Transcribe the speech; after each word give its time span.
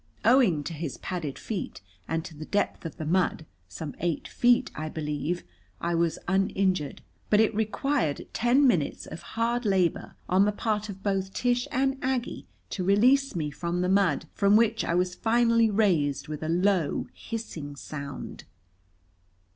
Owing 0.25 0.63
to 0.63 0.73
his 0.73 0.97
padded 0.97 1.37
feet 1.37 1.79
and 2.07 2.25
to 2.25 2.35
the 2.35 2.45
depth 2.47 2.87
of 2.87 2.97
the 2.97 3.05
mud 3.05 3.45
some 3.67 3.93
eight 3.99 4.27
feet, 4.27 4.71
I 4.73 4.89
believe 4.89 5.43
I 5.79 5.93
was 5.93 6.17
uninjured. 6.27 7.03
But 7.29 7.39
it 7.39 7.53
required 7.53 8.25
ten 8.33 8.65
minutes 8.65 9.05
of 9.05 9.21
hard 9.21 9.63
labor 9.63 10.15
on 10.27 10.45
the 10.45 10.51
part 10.51 10.89
of 10.89 11.03
both 11.03 11.35
Tish 11.35 11.67
and 11.69 11.99
Aggie 12.03 12.47
to 12.71 12.83
release 12.83 13.35
me 13.35 13.51
from 13.51 13.81
the 13.81 13.89
mud, 13.89 14.27
from 14.33 14.55
which 14.55 14.83
I 14.83 14.95
was 14.95 15.13
finally 15.13 15.69
raised 15.69 16.27
with 16.27 16.41
a 16.41 16.49
low, 16.49 17.05
hissing 17.13 17.75
sound. 17.75 18.45